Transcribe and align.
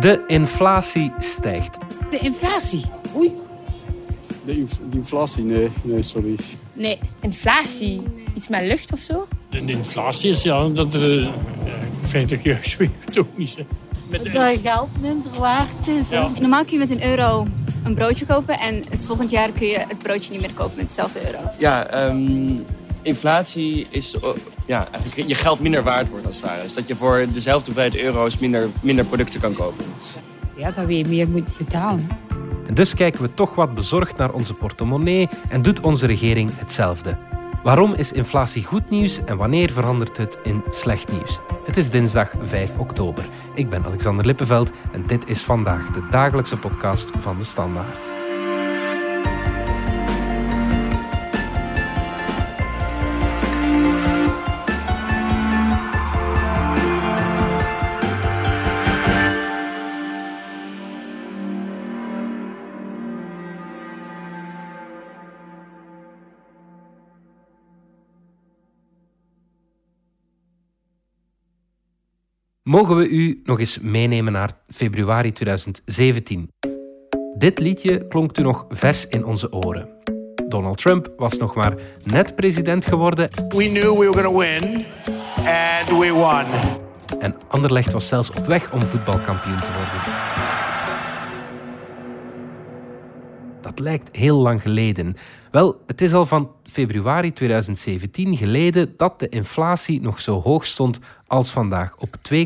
De 0.00 0.24
inflatie 0.26 1.12
stijgt. 1.18 1.78
De 2.10 2.18
inflatie? 2.18 2.84
Oei. 3.16 3.32
De, 4.44 4.58
inf 4.58 4.78
de 4.90 4.96
inflatie? 4.96 5.44
Nee, 5.44 5.68
nee, 5.82 6.02
sorry. 6.02 6.36
Nee, 6.72 6.98
inflatie. 7.20 8.02
Iets 8.34 8.48
met 8.48 8.62
lucht 8.62 8.92
of 8.92 8.98
zo? 8.98 9.28
De 9.50 9.60
inflatie 9.60 10.30
is 10.30 10.42
ja, 10.42 10.68
dat 10.68 10.94
er 10.94 11.30
feitelijk 12.00 12.44
juist 12.44 12.76
weet 12.76 12.88
ik 12.88 13.04
het 13.04 13.18
ook 13.18 13.38
niet. 13.38 13.56
Hè. 13.56 13.66
Met 14.08 14.24
de... 14.24 14.30
Dat 14.30 14.58
geld 14.62 14.88
minder 15.00 15.38
waard 15.38 15.86
is. 15.86 16.08
Ja. 16.08 16.30
Normaal 16.40 16.64
kun 16.64 16.72
je 16.72 16.78
met 16.78 16.90
een 16.90 17.04
euro 17.04 17.46
een 17.84 17.94
broodje 17.94 18.26
kopen 18.26 18.58
en 18.58 18.84
het 18.90 19.04
volgend 19.04 19.30
jaar 19.30 19.52
kun 19.52 19.66
je 19.66 19.78
het 19.78 19.98
broodje 19.98 20.32
niet 20.32 20.40
meer 20.40 20.54
kopen 20.54 20.76
met 20.76 20.88
dezelfde 20.88 21.26
euro. 21.26 21.38
Ja, 21.58 22.06
um, 22.08 22.64
inflatie 23.02 23.86
is 23.90 24.14
uh, 24.14 24.22
ja, 24.70 24.88
eigenlijk 24.92 25.28
je 25.28 25.34
geld 25.34 25.60
minder 25.60 25.82
waard 25.82 26.08
wordt 26.08 26.26
als 26.26 26.36
het 26.36 26.44
ware. 26.44 26.62
Dus 26.62 26.74
dat 26.74 26.88
je 26.88 26.96
voor 26.96 27.26
dezelfde 27.32 27.64
hoeveelheid 27.64 28.02
euro's 28.02 28.38
minder, 28.38 28.68
minder 28.82 29.04
producten 29.04 29.40
kan 29.40 29.52
kopen. 29.52 29.84
Ja, 30.56 30.70
dat 30.70 30.88
je 30.88 31.06
meer 31.06 31.28
moet 31.28 31.56
betalen. 31.56 32.08
En 32.66 32.74
dus 32.74 32.94
kijken 32.94 33.22
we 33.22 33.34
toch 33.34 33.54
wat 33.54 33.74
bezorgd 33.74 34.16
naar 34.16 34.32
onze 34.32 34.54
portemonnee 34.54 35.28
en 35.48 35.62
doet 35.62 35.80
onze 35.80 36.06
regering 36.06 36.50
hetzelfde. 36.54 37.16
Waarom 37.62 37.94
is 37.94 38.12
inflatie 38.12 38.64
goed 38.64 38.90
nieuws 38.90 39.24
en 39.24 39.36
wanneer 39.36 39.70
verandert 39.70 40.16
het 40.16 40.38
in 40.42 40.62
slecht 40.70 41.12
nieuws? 41.12 41.40
Het 41.66 41.76
is 41.76 41.90
dinsdag 41.90 42.32
5 42.42 42.78
oktober. 42.78 43.24
Ik 43.54 43.70
ben 43.70 43.84
Alexander 43.84 44.26
Lippenveld 44.26 44.70
en 44.92 45.06
dit 45.06 45.28
is 45.28 45.42
vandaag 45.42 45.90
de 45.90 46.02
dagelijkse 46.10 46.56
podcast 46.56 47.10
van 47.18 47.38
de 47.38 47.44
Standaard. 47.44 48.19
Mogen 72.62 72.96
we 72.96 73.08
u 73.08 73.40
nog 73.44 73.58
eens 73.58 73.78
meenemen 73.78 74.32
naar 74.32 74.50
februari 74.68 75.32
2017. 75.32 76.50
Dit 77.36 77.58
liedje 77.58 78.06
klonk 78.08 78.32
toen 78.32 78.44
nog 78.44 78.64
vers 78.68 79.08
in 79.08 79.24
onze 79.24 79.52
oren. 79.52 79.88
Donald 80.48 80.78
Trump 80.78 81.12
was 81.16 81.38
nog 81.38 81.54
maar 81.54 81.74
net 82.04 82.36
president 82.36 82.84
geworden. 82.84 83.28
We 83.48 83.68
knew 83.68 83.98
we 83.98 84.10
were 84.10 84.22
going 84.22 84.26
to 84.26 84.38
win 84.38 84.86
and 85.36 85.98
we 85.98 86.10
won. 86.12 86.44
En 87.20 87.36
Anderlecht 87.48 87.92
was 87.92 88.06
zelfs 88.06 88.30
op 88.30 88.46
weg 88.46 88.72
om 88.72 88.82
voetbalkampioen 88.82 89.56
te 89.56 89.72
worden. 89.72 90.59
Dat 93.70 93.78
lijkt 93.78 94.16
heel 94.16 94.38
lang 94.38 94.62
geleden. 94.62 95.16
Wel, 95.50 95.82
het 95.86 96.00
is 96.00 96.12
al 96.12 96.26
van 96.26 96.50
februari 96.64 97.32
2017 97.32 98.36
geleden 98.36 98.94
dat 98.96 99.18
de 99.18 99.28
inflatie 99.28 100.00
nog 100.00 100.20
zo 100.20 100.42
hoog 100.42 100.66
stond 100.66 101.00
als 101.26 101.50
vandaag, 101.50 101.96
op 101.96 102.16
2,86 102.32 102.40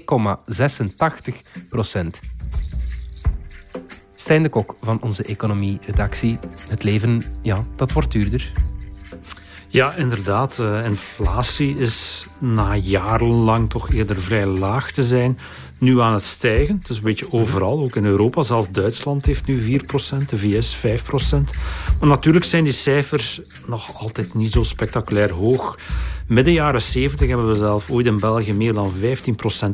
procent. 1.68 2.20
Stijn 4.14 4.42
de 4.42 4.48
Kok 4.48 4.76
van 4.80 5.00
onze 5.02 5.22
economie-redactie. 5.22 6.38
Het 6.68 6.82
leven, 6.82 7.22
ja, 7.42 7.64
dat 7.76 7.92
wordt 7.92 8.12
duurder. 8.12 8.52
Ja, 9.68 9.94
inderdaad. 9.94 10.58
Uh, 10.60 10.84
inflatie 10.84 11.76
is 11.76 12.26
na 12.38 12.76
jarenlang 12.76 13.70
toch 13.70 13.92
eerder 13.92 14.16
vrij 14.16 14.46
laag 14.46 14.90
te 14.90 15.04
zijn 15.04 15.38
nu 15.78 16.00
aan 16.00 16.12
het 16.12 16.24
stijgen. 16.24 16.78
Het 16.78 16.90
is 16.90 16.96
een 16.96 17.02
beetje 17.02 17.32
overal, 17.32 17.82
ook 17.82 17.96
in 17.96 18.04
Europa. 18.04 18.42
Zelfs 18.42 18.68
Duitsland 18.70 19.26
heeft 19.26 19.46
nu 19.46 19.80
4%, 19.80 20.24
de 20.26 20.38
VS 20.38 20.76
5%. 20.76 20.80
Maar 21.98 22.08
natuurlijk 22.08 22.44
zijn 22.44 22.64
die 22.64 22.72
cijfers 22.72 23.40
nog 23.66 24.00
altijd 24.00 24.34
niet 24.34 24.52
zo 24.52 24.62
spectaculair 24.62 25.32
hoog. 25.32 25.78
Midden 26.26 26.52
jaren 26.52 26.82
70 26.82 27.28
hebben 27.28 27.48
we 27.48 27.56
zelf 27.56 27.90
ooit 27.90 28.06
in 28.06 28.18
België 28.18 28.52
meer 28.52 28.72
dan 28.72 28.92
15% 28.92 28.96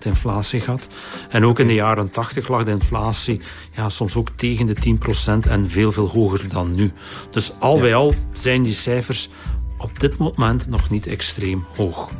inflatie 0.04 0.60
gehad. 0.60 0.88
En 1.28 1.44
ook 1.44 1.58
in 1.58 1.66
de 1.66 1.74
jaren 1.74 2.10
80 2.10 2.48
lag 2.48 2.64
de 2.64 2.70
inflatie 2.70 3.40
ja, 3.76 3.88
soms 3.88 4.16
ook 4.16 4.28
tegen 4.36 4.66
de 4.66 4.98
10% 5.44 5.48
en 5.48 5.68
veel, 5.68 5.92
veel 5.92 6.08
hoger 6.08 6.48
dan 6.48 6.74
nu. 6.74 6.92
Dus 7.30 7.52
al 7.58 7.80
bij 7.80 7.94
al 7.94 8.14
zijn 8.32 8.62
die 8.62 8.74
cijfers 8.74 9.28
op 9.78 10.00
dit 10.00 10.18
moment 10.18 10.68
nog 10.68 10.90
niet 10.90 11.06
extreem 11.06 11.64
hoog. 11.76 12.10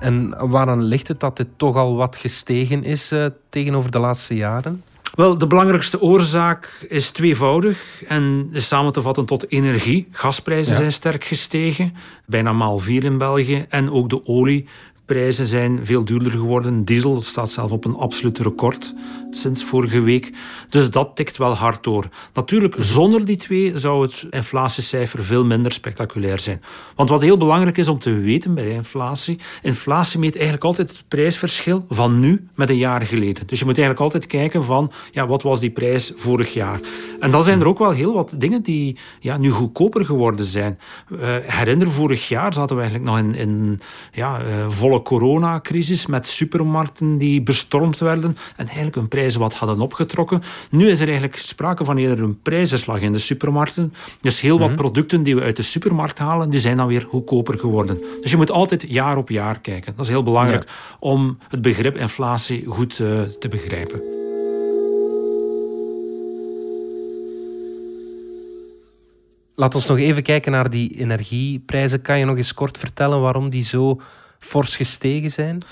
En 0.00 0.48
waaraan 0.48 0.82
ligt 0.82 1.08
het 1.08 1.20
dat 1.20 1.36
dit 1.36 1.48
toch 1.56 1.76
al 1.76 1.96
wat 1.96 2.16
gestegen 2.16 2.84
is 2.84 3.12
uh, 3.12 3.26
tegenover 3.48 3.90
de 3.90 3.98
laatste 3.98 4.34
jaren? 4.34 4.82
Wel, 5.14 5.38
de 5.38 5.46
belangrijkste 5.46 6.00
oorzaak 6.00 6.86
is 6.88 7.10
tweevoudig 7.10 8.02
en 8.06 8.48
is 8.52 8.68
samen 8.68 8.92
te 8.92 9.02
vatten 9.02 9.26
tot 9.26 9.50
energie. 9.50 10.08
Gasprijzen 10.10 10.76
zijn 10.76 10.92
sterk 10.92 11.24
gestegen, 11.24 11.94
bijna 12.26 12.52
maal 12.52 12.78
vier 12.78 13.04
in 13.04 13.18
België. 13.18 13.66
En 13.68 13.90
ook 13.90 14.08
de 14.10 14.26
olie 14.26 14.66
prijzen 15.04 15.46
zijn 15.46 15.86
veel 15.86 16.04
duurder 16.04 16.30
geworden. 16.30 16.84
Diesel 16.84 17.20
staat 17.20 17.50
zelf 17.50 17.70
op 17.70 17.84
een 17.84 17.96
absoluut 17.96 18.38
record 18.38 18.94
sinds 19.30 19.64
vorige 19.64 20.00
week. 20.00 20.32
Dus 20.68 20.90
dat 20.90 21.16
tikt 21.16 21.36
wel 21.36 21.54
hard 21.54 21.84
door. 21.84 22.08
Natuurlijk, 22.34 22.76
zonder 22.78 23.24
die 23.24 23.36
twee 23.36 23.78
zou 23.78 24.02
het 24.02 24.26
inflatiecijfer 24.30 25.24
veel 25.24 25.44
minder 25.44 25.72
spectaculair 25.72 26.38
zijn. 26.38 26.62
Want 26.94 27.08
wat 27.08 27.20
heel 27.20 27.36
belangrijk 27.36 27.78
is 27.78 27.88
om 27.88 27.98
te 27.98 28.14
weten 28.14 28.54
bij 28.54 28.70
inflatie, 28.70 29.38
inflatie 29.62 30.18
meet 30.18 30.34
eigenlijk 30.34 30.64
altijd 30.64 30.88
het 30.88 31.04
prijsverschil 31.08 31.84
van 31.88 32.20
nu 32.20 32.48
met 32.54 32.70
een 32.70 32.76
jaar 32.76 33.02
geleden. 33.02 33.46
Dus 33.46 33.58
je 33.58 33.64
moet 33.64 33.78
eigenlijk 33.78 34.00
altijd 34.00 34.26
kijken 34.26 34.64
van, 34.64 34.92
ja, 35.10 35.26
wat 35.26 35.42
was 35.42 35.60
die 35.60 35.70
prijs 35.70 36.12
vorig 36.16 36.52
jaar? 36.52 36.80
En 37.20 37.30
dan 37.30 37.42
zijn 37.42 37.60
er 37.60 37.66
ook 37.66 37.78
wel 37.78 37.90
heel 37.90 38.14
wat 38.14 38.34
dingen 38.38 38.62
die 38.62 38.96
ja, 39.20 39.36
nu 39.36 39.50
goedkoper 39.50 40.04
geworden 40.04 40.44
zijn. 40.44 40.78
Uh, 41.12 41.18
herinner, 41.46 41.90
vorig 41.90 42.28
jaar 42.28 42.54
zaten 42.54 42.76
we 42.76 42.82
eigenlijk 42.82 43.10
nog 43.10 43.18
in, 43.20 43.34
in 43.34 43.80
ja, 44.12 44.40
uh, 44.40 44.68
volle 44.68 45.02
coronacrisis 45.02 46.06
met 46.06 46.26
supermarkten 46.26 47.18
die 47.18 47.42
bestormd 47.42 47.98
werden 47.98 48.36
en 48.56 48.66
eigenlijk 48.66 48.94
hun 48.94 49.08
prijzen 49.20 49.40
wat 49.40 49.54
hadden 49.54 49.80
opgetrokken. 49.80 50.42
Nu 50.70 50.88
is 50.88 51.00
er 51.00 51.06
eigenlijk 51.06 51.36
sprake 51.36 51.84
van 51.84 51.96
eerder 51.96 52.24
een 52.24 52.40
prijzenslag 52.40 53.00
in 53.00 53.12
de 53.12 53.18
supermarkten. 53.18 53.92
Dus 54.20 54.40
heel 54.40 54.58
wat 54.58 54.68
mhm. 54.68 54.76
producten 54.76 55.22
die 55.22 55.34
we 55.34 55.42
uit 55.42 55.56
de 55.56 55.62
supermarkt 55.62 56.18
halen, 56.18 56.50
die 56.50 56.60
zijn 56.60 56.76
dan 56.76 56.86
weer 56.86 57.06
goedkoper 57.08 57.58
geworden. 57.58 58.00
Dus 58.20 58.30
je 58.30 58.36
moet 58.36 58.50
altijd 58.50 58.84
jaar 58.88 59.16
op 59.16 59.28
jaar 59.28 59.60
kijken. 59.60 59.92
Dat 59.96 60.04
is 60.04 60.10
heel 60.10 60.22
belangrijk 60.22 60.66
om 60.98 61.38
het 61.48 61.62
begrip 61.62 61.96
inflatie 61.96 62.66
goed 62.66 62.98
uh, 62.98 63.22
te 63.22 63.48
begrijpen. 63.48 64.00
Laat 69.54 69.74
ons 69.74 69.86
nog 69.86 69.98
even 69.98 70.22
kijken 70.22 70.52
naar 70.52 70.70
die 70.70 70.98
energieprijzen. 70.98 72.02
Kan 72.02 72.18
je 72.18 72.24
nog 72.24 72.36
eens 72.36 72.54
kort 72.54 72.78
vertellen 72.78 73.20
waarom 73.20 73.50
die 73.50 73.64
zo 73.64 74.00
fors 74.40 74.76
gestegen 74.76 75.30
zijn? 75.30 75.62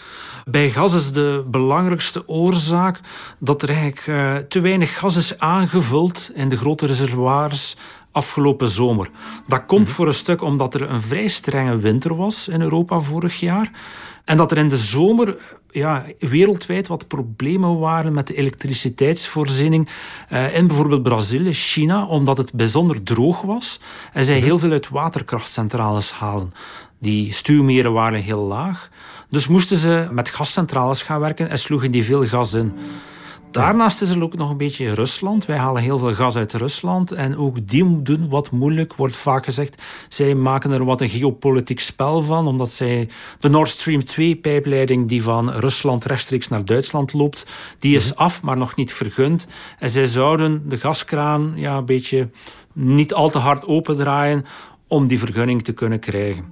Bij 0.45 0.71
gas 0.71 0.95
is 0.95 1.13
de 1.13 1.45
belangrijkste 1.47 2.29
oorzaak 2.29 3.01
dat 3.39 3.63
er 3.63 3.69
eigenlijk 3.69 4.07
uh, 4.07 4.37
te 4.37 4.61
weinig 4.61 4.99
gas 4.99 5.17
is 5.17 5.39
aangevuld 5.39 6.31
in 6.35 6.49
de 6.49 6.57
grote 6.57 6.87
reservoirs 6.87 7.77
afgelopen 8.19 8.69
zomer. 8.69 9.11
Dat 9.47 9.67
komt 9.67 9.85
mhm. 9.85 9.95
voor 9.95 10.07
een 10.07 10.15
stuk 10.15 10.43
omdat 10.43 10.75
er 10.75 10.91
een 10.91 11.01
vrij 11.01 11.29
strenge 11.29 11.79
winter 11.79 12.17
was 12.17 12.49
in 12.49 12.61
Europa 12.61 13.01
vorig 13.01 13.41
jaar. 13.41 13.71
En 14.25 14.37
dat 14.37 14.51
er 14.51 14.59
in 14.59 14.69
de 14.69 14.77
zomer 14.77 15.57
ja, 15.71 16.05
wereldwijd 16.19 16.87
wat 16.87 17.07
problemen 17.07 17.79
waren 17.79 18.13
met 18.13 18.27
de 18.27 18.35
elektriciteitsvoorziening. 18.35 19.89
Uh, 20.33 20.57
in 20.57 20.67
bijvoorbeeld 20.67 21.03
Brazilië, 21.03 21.53
China, 21.53 22.07
omdat 22.07 22.37
het 22.37 22.53
bijzonder 22.53 23.03
droog 23.03 23.43
was. 23.43 23.81
En 24.13 24.25
zij 24.25 24.37
mhm. 24.37 24.45
heel 24.45 24.59
veel 24.59 24.71
uit 24.71 24.89
waterkrachtcentrales 24.89 26.13
halen. 26.13 26.53
Die 27.01 27.33
stuwmeren 27.33 27.93
waren 27.93 28.21
heel 28.21 28.43
laag. 28.43 28.91
Dus 29.31 29.47
moesten 29.47 29.77
ze 29.77 30.09
met 30.11 30.29
gascentrales 30.29 31.03
gaan 31.03 31.21
werken 31.21 31.49
en 31.51 31.59
sloegen 31.59 31.91
die 31.91 32.05
veel 32.05 32.27
gas 32.27 32.55
in. 32.55 32.73
Daarnaast 33.51 34.03
is 34.03 34.11
er 34.11 34.23
ook 34.23 34.37
nog 34.37 34.51
een 34.51 34.57
beetje 34.57 34.95
Rusland. 34.95 35.47
Wij 35.47 35.57
halen 35.57 35.83
heel 35.83 35.99
veel 35.99 36.15
gas 36.15 36.37
uit 36.37 36.53
Rusland. 36.53 37.13
En 37.13 37.37
ook 37.37 37.67
die 37.69 38.03
doen 38.03 38.29
wat 38.29 38.51
moeilijk, 38.51 38.95
wordt 38.95 39.17
vaak 39.17 39.45
gezegd. 39.45 39.83
Zij 40.09 40.35
maken 40.35 40.71
er 40.71 40.85
wat 40.85 41.01
een 41.01 41.09
geopolitiek 41.09 41.81
spel 41.81 42.23
van, 42.23 42.47
omdat 42.47 42.71
zij 42.71 43.09
de 43.41 43.49
Nord 43.49 43.69
Stream 43.69 44.03
2-pijpleiding 44.03 45.07
die 45.07 45.23
van 45.23 45.51
Rusland 45.51 46.05
rechtstreeks 46.05 46.49
naar 46.49 46.65
Duitsland 46.65 47.13
loopt, 47.13 47.47
die 47.79 47.97
is 47.97 48.11
mhm. 48.11 48.23
af, 48.23 48.43
maar 48.43 48.57
nog 48.57 48.77
niet 48.77 48.93
vergund. 48.93 49.47
En 49.79 49.91
zij 49.91 50.07
zouden 50.07 50.69
de 50.69 50.77
gaskraan 50.77 51.53
ja, 51.55 51.77
een 51.77 51.85
beetje 51.85 52.31
niet 52.73 53.15
al 53.15 53.31
te 53.31 53.39
hard 53.39 53.67
opendraaien 53.67 54.45
om 54.87 55.07
die 55.07 55.19
vergunning 55.19 55.65
te 55.65 55.73
kunnen 55.73 56.01
krijgen. 56.01 56.45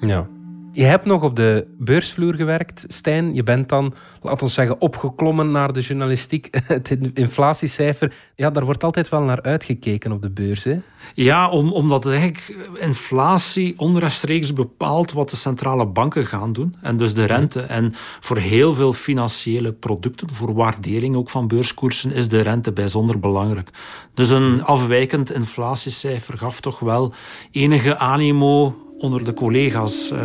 Ja. 0.00 0.28
Je 0.76 0.84
hebt 0.84 1.04
nog 1.04 1.22
op 1.22 1.36
de 1.36 1.66
beursvloer 1.78 2.34
gewerkt, 2.34 2.84
Stijn. 2.88 3.34
Je 3.34 3.42
bent 3.42 3.68
dan, 3.68 3.94
laten 4.22 4.46
we 4.46 4.52
zeggen, 4.52 4.80
opgeklommen 4.80 5.50
naar 5.50 5.72
de 5.72 5.80
journalistiek. 5.80 6.48
Het 6.66 6.98
inflatiecijfer, 7.14 8.14
ja, 8.34 8.50
daar 8.50 8.64
wordt 8.64 8.84
altijd 8.84 9.08
wel 9.08 9.22
naar 9.22 9.42
uitgekeken 9.42 10.12
op 10.12 10.22
de 10.22 10.30
beurs. 10.30 10.64
Hè? 10.64 10.78
Ja, 11.14 11.48
om, 11.48 11.72
omdat 11.72 12.06
eigenlijk 12.06 12.68
inflatie 12.78 13.74
onrechtstreeks 13.76 14.52
bepaalt 14.52 15.12
wat 15.12 15.30
de 15.30 15.36
centrale 15.36 15.86
banken 15.86 16.26
gaan 16.26 16.52
doen. 16.52 16.76
En 16.80 16.96
dus 16.96 17.14
de 17.14 17.24
rente. 17.24 17.60
En 17.60 17.92
voor 18.20 18.36
heel 18.36 18.74
veel 18.74 18.92
financiële 18.92 19.72
producten, 19.72 20.30
voor 20.30 20.54
waardering 20.54 21.16
ook 21.16 21.28
van 21.30 21.48
beurskoersen, 21.48 22.12
is 22.12 22.28
de 22.28 22.40
rente 22.40 22.72
bijzonder 22.72 23.20
belangrijk. 23.20 23.70
Dus 24.14 24.30
een 24.30 24.64
afwijkend 24.64 25.32
inflatiecijfer 25.32 26.38
gaf 26.38 26.60
toch 26.60 26.78
wel 26.78 27.12
enige 27.50 27.98
animo 27.98 28.83
onder 29.04 29.24
de 29.24 29.34
collega's. 29.34 30.10
Uh, 30.12 30.18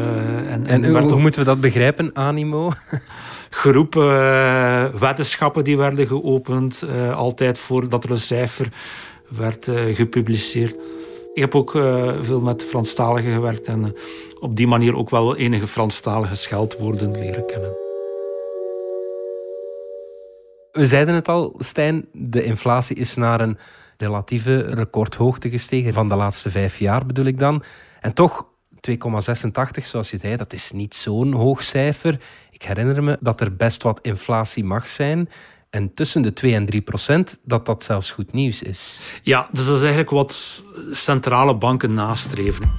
en, 0.52 0.66
en, 0.66 0.84
en 0.84 1.04
hoe, 1.04 1.20
moeten 1.20 1.40
we 1.42 1.48
dat 1.48 1.62
begrijpen, 1.62 2.10
animo? 2.14 2.72
Groepen, 3.50 4.12
uh, 4.12 4.86
wetenschappen 4.86 5.64
die 5.64 5.78
werden 5.78 6.08
geopend, 6.08 6.84
uh, 6.86 7.16
altijd 7.18 7.58
voordat 7.58 8.04
er 8.04 8.12
een 8.12 8.18
cijfer 8.18 8.72
werd 9.28 9.66
gepubliceerd. 9.94 10.76
Ik 11.34 11.42
heb 11.42 11.56
ook 11.56 11.72
veel 12.22 12.42
met 12.42 12.64
Franstaligen 12.64 13.34
gewerkt 13.34 13.68
en 13.68 13.96
op 14.40 14.56
die 14.56 14.68
manier 14.68 14.96
ook 14.96 15.10
wel 15.10 15.36
enige 15.36 15.68
Franstalige 15.68 16.36
scheldwoorden 16.36 17.12
leren 17.12 17.46
kennen. 17.46 17.72
We 20.72 20.88
zeiden 20.88 21.16
het 21.16 21.28
al, 21.28 21.56
Stijn, 21.58 22.06
de 22.12 22.44
inflatie 22.44 22.96
is 22.96 23.16
naar 23.16 23.42
een 23.42 23.58
relatieve 23.98 24.60
recordhoogte 24.60 25.50
gestegen 25.50 25.94
van 25.94 26.10
de 26.10 26.16
laatste 26.16 26.52
vijf 26.52 26.80
jaar 26.80 27.06
bedoel 27.06 27.26
ik 27.26 27.40
dan. 27.40 27.64
En 28.00 28.14
toch 28.14 28.49
2,86 28.82 29.86
zoals 29.86 30.12
je 30.12 30.18
zei, 30.18 30.36
dat 30.38 30.54
is 30.54 30.72
niet 30.72 30.96
zo'n 30.96 31.34
hoog 31.34 31.64
cijfer. 31.64 32.20
Ik 32.52 32.64
herinner 32.64 33.04
me 33.04 33.18
dat 33.20 33.42
er 33.42 33.56
best 33.56 33.84
wat 33.84 34.00
inflatie 34.02 34.64
mag 34.64 34.88
zijn. 34.88 35.30
En 35.70 35.94
tussen 35.94 36.22
de 36.22 36.34
2 36.34 36.54
en 36.54 36.66
3 36.66 36.82
procent, 36.82 37.40
dat 37.44 37.66
dat 37.66 37.84
zelfs 37.84 38.12
goed 38.12 38.34
nieuws 38.34 38.62
is. 38.62 39.00
Ja, 39.24 39.48
dus 39.52 39.66
dat 39.66 39.76
is 39.76 39.82
eigenlijk 39.82 40.10
wat 40.10 40.64
centrale 40.92 41.56
banken 41.56 41.94
nastreven. 41.94 42.72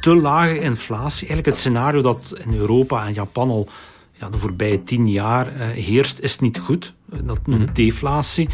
Te 0.00 0.14
lage 0.14 0.58
inflatie, 0.58 1.28
eigenlijk 1.28 1.46
het 1.46 1.56
scenario 1.56 2.00
dat 2.00 2.34
in 2.44 2.54
Europa 2.54 3.06
en 3.06 3.12
Japan 3.12 3.50
al 3.50 3.68
ja, 4.12 4.28
de 4.28 4.38
voorbije 4.38 4.82
tien 4.82 5.10
jaar 5.10 5.52
uh, 5.52 5.66
heerst, 5.66 6.20
is 6.20 6.38
niet 6.38 6.58
goed. 6.58 6.94
Dat 7.04 7.46
noemt 7.46 7.64
mhm. 7.64 7.74
deflatie 7.74 8.48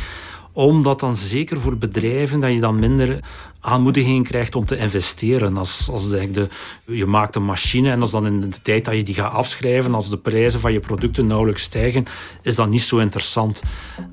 omdat 0.54 1.00
dan 1.00 1.16
zeker 1.16 1.60
voor 1.60 1.78
bedrijven 1.78 2.40
dat 2.40 2.52
je 2.52 2.60
dan 2.60 2.78
minder 2.78 3.24
aanmoediging 3.64 4.26
krijgt 4.26 4.54
om 4.54 4.64
te 4.64 4.76
investeren. 4.76 5.56
Als, 5.56 5.88
als 5.90 6.10
de, 6.10 6.48
je 6.84 7.06
maakt 7.06 7.34
een 7.34 7.44
machine 7.44 7.90
en 7.90 8.00
als 8.00 8.10
dan 8.10 8.26
in 8.26 8.40
de 8.40 8.62
tijd 8.62 8.84
dat 8.84 8.94
je 8.94 9.02
die 9.02 9.14
gaat 9.14 9.32
afschrijven, 9.32 9.94
als 9.94 10.10
de 10.10 10.18
prijzen 10.18 10.60
van 10.60 10.72
je 10.72 10.80
producten 10.80 11.26
nauwelijks 11.26 11.62
stijgen, 11.62 12.04
is 12.42 12.54
dat 12.54 12.68
niet 12.68 12.82
zo 12.82 12.98
interessant. 12.98 13.62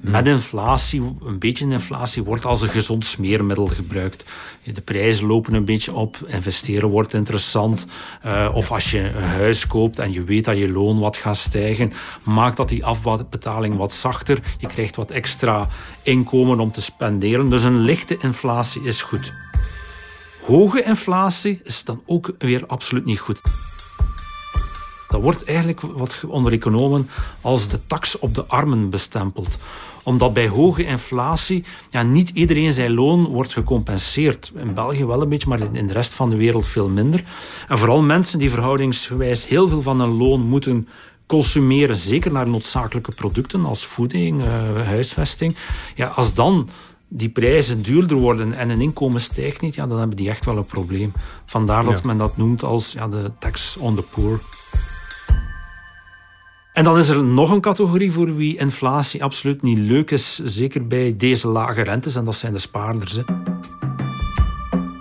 Met 0.02 0.28
inflatie, 0.28 1.02
een 1.24 1.40
beetje 1.40 1.70
inflatie, 1.70 2.24
wordt 2.24 2.46
als 2.46 2.62
een 2.62 2.70
gezond 2.70 3.06
smeermiddel 3.06 3.68
gebruikt. 3.68 4.26
De 4.64 4.82
prijzen 4.82 5.28
lopen 5.28 5.54
een 5.54 5.66
beetje 5.66 5.94
op, 5.94 6.18
investeren 6.28 6.90
wordt 6.90 7.14
interessant. 7.14 7.86
Uh, 8.26 8.50
of 8.54 8.72
als 8.72 8.92
je 8.92 9.00
een 9.00 9.24
huis 9.24 9.68
koopt 9.68 10.00
en 10.00 10.14
je 10.14 10.24
weet 10.24 10.46
dat 10.46 10.58
je 10.58 10.70
loon 10.70 11.00
wat 11.00 11.18
gaat 11.18 11.38
stijgen, 11.38 11.92
maakt 12.24 12.58
dat 12.58 12.70
die 12.70 12.86
afbetaling 12.86 13.76
wat 13.76 13.94
zachter. 13.94 14.40
Je 14.58 14.68
krijgt 14.68 14.96
wat 14.96 15.12
extra 15.12 15.68
inkomen 16.04 16.60
om 16.60 16.72
te 16.72 16.82
spenderen. 16.82 17.50
Dus 17.50 17.64
een 17.64 17.80
lichte 17.80 18.18
inflatie 18.22 18.82
is 18.82 19.02
goed. 19.02 19.41
Hoge 20.52 20.84
inflatie 20.84 21.60
is 21.64 21.84
dan 21.84 22.02
ook 22.06 22.32
weer 22.38 22.66
absoluut 22.68 23.06
niet 23.06 23.20
goed. 23.20 23.42
Dat 25.10 25.22
wordt 25.22 25.44
eigenlijk 25.44 25.82
wat 25.82 26.24
onder 26.28 26.52
economen 26.52 27.10
als 27.42 27.70
de 27.70 27.80
tax 27.88 28.20
op 28.20 28.36
de 28.36 28.46
armen 28.46 28.90
bestempeld. 28.90 29.58
Omdat 30.04 30.34
bij 30.34 30.48
hoge 30.48 30.84
inflatie 30.84 31.64
ja, 31.90 32.04
niet 32.04 32.30
iedereen 32.30 32.74
zijn 32.74 32.94
loon 32.94 33.26
wordt 33.26 33.54
gecompenseerd. 33.54 34.52
In 34.56 34.74
België 34.74 35.06
wel 35.06 35.22
een 35.22 35.30
beetje, 35.30 35.48
maar 35.48 35.60
in 35.72 35.88
de 35.88 35.94
rest 35.94 36.14
van 36.14 36.30
de 36.30 36.36
wereld 36.36 36.68
veel 36.68 36.88
minder. 36.88 37.24
En 37.68 37.78
vooral 37.78 38.02
mensen 38.02 38.40
die 38.40 38.50
verhoudingsgewijs 38.50 39.48
heel 39.48 39.68
veel 39.68 39.82
van 39.82 40.00
hun 40.00 40.18
loon 40.18 40.42
moeten 40.42 40.88
consumeren, 41.26 41.98
zeker 41.98 42.32
naar 42.32 42.48
noodzakelijke 42.48 43.12
producten 43.12 43.66
als 43.66 43.86
voeding, 43.86 44.42
uh, 44.42 44.48
huisvesting. 44.86 45.56
Ja, 45.96 46.08
als 46.08 46.34
dan 46.34 46.70
die 47.14 47.30
prijzen 47.30 47.82
duurder 47.82 48.18
worden 48.18 48.54
en 48.54 48.70
een 48.70 48.82
inkomen 48.82 49.22
stijgt 49.22 49.62
niet, 49.62 49.76
ja, 49.76 49.88
dan 49.88 49.98
hebben 50.00 50.18
die 50.18 50.30
echt 50.30 50.46
wel 50.46 50.58
een 50.58 50.66
probleem. 50.66 51.14
Vandaar 51.46 51.84
dat 51.84 52.04
men 52.04 52.18
dat 52.18 52.38
noemt 52.38 52.64
als 52.64 52.92
ja, 52.92 53.08
de 53.08 53.32
tax 53.40 53.78
on 53.78 53.96
the 53.96 54.02
poor. 54.02 54.42
En 56.74 56.84
dan 56.84 56.98
is 56.98 57.08
er 57.08 57.24
nog 57.24 57.52
een 57.52 57.62
categorie 57.62 58.12
voor 58.12 58.36
wie 58.36 58.58
inflatie 58.58 59.24
absoluut 59.24 59.62
niet 59.62 59.78
leuk 59.78 60.12
is, 60.12 60.36
zeker 60.44 60.88
bij 60.88 61.18
deze 61.18 61.48
lage 61.48 61.82
rentes, 61.82 62.16
en 62.16 62.26
dat 62.26 62.36
zijn 62.36 62.54
de 62.54 62.60
spaarders. 62.60 63.12
Hè. 63.12 63.24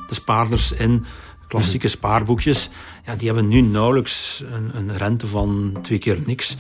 De 0.09 0.15
spaarders 0.15 0.73
in 0.73 1.05
klassieke 1.47 1.87
mhm. 1.87 1.97
spaarboekjes, 1.97 2.71
ja, 3.05 3.15
die 3.17 3.27
hebben 3.27 3.49
nu 3.49 3.61
nauwelijks 3.61 4.45
een, 4.53 4.71
een 4.79 4.97
rente 4.97 5.27
van 5.27 5.79
twee 5.83 5.99
keer 5.99 6.19
niks. 6.27 6.57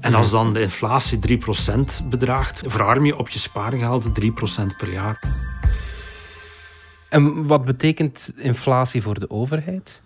En 0.00 0.14
als 0.14 0.30
dan 0.30 0.52
de 0.52 0.60
inflatie 0.60 1.18
3% 2.02 2.08
bedraagt, 2.08 2.62
verarm 2.66 3.04
je 3.04 3.16
op 3.16 3.28
je 3.28 3.38
spaargeld 3.38 4.06
3% 4.20 4.30
per 4.76 4.92
jaar. 4.92 5.22
En 7.08 7.46
wat 7.46 7.64
betekent 7.64 8.32
inflatie 8.36 9.02
voor 9.02 9.20
de 9.20 9.30
overheid? 9.30 10.02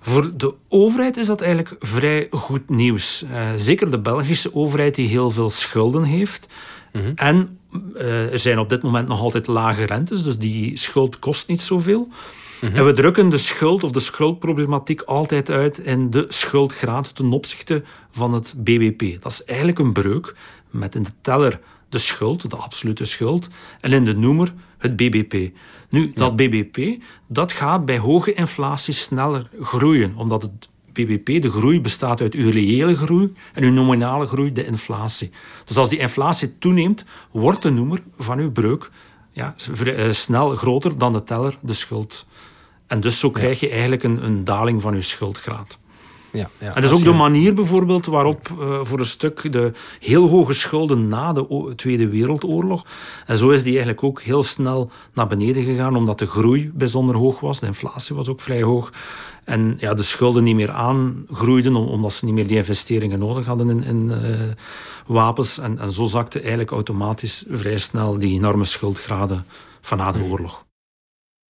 Voor 0.00 0.36
de 0.36 0.54
overheid 0.68 1.16
is 1.16 1.26
dat 1.26 1.40
eigenlijk 1.40 1.76
vrij 1.78 2.26
goed 2.30 2.68
nieuws. 2.68 3.24
Uh, 3.30 3.50
zeker 3.56 3.90
de 3.90 4.00
Belgische 4.00 4.54
overheid, 4.54 4.94
die 4.94 5.08
heel 5.08 5.30
veel 5.30 5.50
schulden 5.50 6.02
heeft. 6.04 6.48
Mhm. 6.92 7.12
En 7.14 7.58
uh, 7.94 8.32
er 8.32 8.38
zijn 8.38 8.58
op 8.58 8.68
dit 8.68 8.82
moment 8.82 9.08
nog 9.08 9.20
altijd 9.20 9.46
lage 9.46 9.84
rentes, 9.84 10.22
dus 10.22 10.38
die 10.38 10.78
schuld 10.78 11.18
kost 11.18 11.48
niet 11.48 11.60
zoveel. 11.60 12.08
En 12.60 12.84
we 12.84 12.92
drukken 12.92 13.28
de 13.28 13.38
schuld 13.38 13.82
of 13.82 13.90
de 13.90 14.00
schuldproblematiek 14.00 15.00
altijd 15.00 15.50
uit 15.50 15.78
in 15.78 16.10
de 16.10 16.24
schuldgraad 16.28 17.14
ten 17.14 17.32
opzichte 17.32 17.82
van 18.10 18.32
het 18.32 18.54
BBP. 18.56 19.22
Dat 19.22 19.32
is 19.32 19.44
eigenlijk 19.44 19.78
een 19.78 19.92
breuk 19.92 20.34
met 20.70 20.94
in 20.94 21.02
de 21.02 21.12
teller 21.20 21.60
de 21.88 21.98
schuld, 21.98 22.50
de 22.50 22.56
absolute 22.56 23.04
schuld, 23.04 23.48
en 23.80 23.92
in 23.92 24.04
de 24.04 24.16
noemer 24.16 24.52
het 24.78 24.96
BBP. 24.96 25.56
Nu, 25.90 26.12
dat 26.14 26.36
BBP, 26.36 27.02
dat 27.26 27.52
gaat 27.52 27.84
bij 27.84 27.98
hoge 27.98 28.32
inflatie 28.32 28.94
sneller 28.94 29.48
groeien, 29.60 30.16
omdat 30.16 30.42
het 30.42 30.68
BBP, 30.92 31.42
de 31.42 31.50
groei, 31.50 31.80
bestaat 31.80 32.20
uit 32.20 32.34
uw 32.34 32.50
reële 32.50 32.96
groei 32.96 33.32
en 33.52 33.62
uw 33.62 33.72
nominale 33.72 34.26
groei, 34.26 34.52
de 34.52 34.66
inflatie. 34.66 35.30
Dus 35.64 35.76
als 35.76 35.88
die 35.88 35.98
inflatie 35.98 36.58
toeneemt, 36.58 37.04
wordt 37.30 37.62
de 37.62 37.70
noemer 37.70 38.02
van 38.18 38.38
uw 38.38 38.52
breuk 38.52 38.90
ja, 39.36 39.54
eh, 39.84 40.12
snel 40.12 40.56
groter 40.56 40.98
dan 40.98 41.12
de 41.12 41.22
teller, 41.22 41.58
de 41.60 41.74
schuld. 41.74 42.26
En 42.86 43.00
dus 43.00 43.18
zo 43.18 43.30
krijg 43.30 43.60
je 43.60 43.68
eigenlijk 43.70 44.02
een, 44.02 44.24
een 44.24 44.44
daling 44.44 44.82
van 44.82 44.94
je 44.94 45.00
schuldgraad. 45.00 45.78
Ja, 46.36 46.50
ja, 46.58 46.74
en 46.74 46.82
dat 46.82 46.90
is 46.90 46.96
ook 46.96 47.04
de 47.04 47.12
manier 47.12 47.54
bijvoorbeeld 47.54 48.06
waarop 48.06 48.48
uh, 48.48 48.80
voor 48.82 48.98
een 48.98 49.06
stuk 49.06 49.52
de 49.52 49.72
heel 50.00 50.28
hoge 50.28 50.52
schulden 50.52 51.08
na 51.08 51.32
de 51.32 51.72
Tweede 51.76 52.08
Wereldoorlog. 52.08 52.86
En 53.26 53.36
zo 53.36 53.50
is 53.50 53.62
die 53.62 53.72
eigenlijk 53.72 54.02
ook 54.02 54.22
heel 54.22 54.42
snel 54.42 54.90
naar 55.14 55.26
beneden 55.26 55.64
gegaan, 55.64 55.96
omdat 55.96 56.18
de 56.18 56.26
groei 56.26 56.70
bijzonder 56.74 57.16
hoog 57.16 57.40
was. 57.40 57.60
De 57.60 57.66
inflatie 57.66 58.16
was 58.16 58.28
ook 58.28 58.40
vrij 58.40 58.62
hoog. 58.62 58.92
En 59.44 59.76
ja, 59.78 59.94
de 59.94 60.02
schulden 60.02 60.44
niet 60.44 60.54
meer 60.54 60.70
aangroeiden, 60.70 61.76
omdat 61.76 62.12
ze 62.12 62.24
niet 62.24 62.34
meer 62.34 62.46
die 62.46 62.56
investeringen 62.56 63.18
nodig 63.18 63.46
hadden 63.46 63.70
in, 63.70 63.82
in 63.82 64.10
uh, 64.10 64.18
wapens. 65.06 65.58
En, 65.58 65.78
en 65.78 65.92
zo 65.92 66.04
zakte 66.04 66.38
eigenlijk 66.40 66.70
automatisch 66.70 67.44
vrij 67.50 67.78
snel 67.78 68.18
die 68.18 68.34
enorme 68.34 68.64
schuldgraden 68.64 69.46
van 69.80 69.98
na 69.98 70.12
de 70.12 70.18
hmm. 70.18 70.30
oorlog. 70.30 70.64